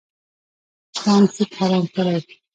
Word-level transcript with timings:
اسلام 0.93 1.23
سود 1.33 1.49
حرام 1.57 1.85
کړی. 1.95 2.17